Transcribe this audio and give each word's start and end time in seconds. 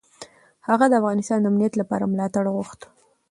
هغه 0.67 0.85
د 0.89 0.93
افغانستان 1.01 1.39
د 1.41 1.45
امنیت 1.51 1.73
لپاره 1.81 2.09
ملاتړ 2.13 2.45
غوښت. 2.55 2.81